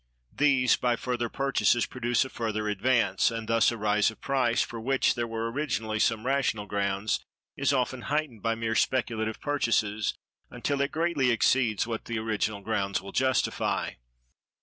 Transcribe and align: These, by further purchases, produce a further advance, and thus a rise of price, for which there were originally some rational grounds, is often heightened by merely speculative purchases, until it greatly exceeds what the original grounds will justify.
These, 0.33 0.77
by 0.77 0.95
further 0.95 1.29
purchases, 1.29 1.85
produce 1.85 2.25
a 2.25 2.29
further 2.29 2.67
advance, 2.67 3.29
and 3.29 3.47
thus 3.47 3.71
a 3.71 3.77
rise 3.77 4.09
of 4.09 4.19
price, 4.19 4.63
for 4.63 4.79
which 4.81 5.13
there 5.13 5.27
were 5.27 5.51
originally 5.51 5.99
some 5.99 6.25
rational 6.25 6.65
grounds, 6.65 7.19
is 7.55 7.71
often 7.71 8.01
heightened 8.09 8.41
by 8.41 8.55
merely 8.55 8.77
speculative 8.77 9.39
purchases, 9.39 10.15
until 10.49 10.81
it 10.81 10.91
greatly 10.91 11.29
exceeds 11.29 11.85
what 11.85 12.05
the 12.05 12.17
original 12.17 12.61
grounds 12.61 12.99
will 12.99 13.11
justify. 13.11 13.91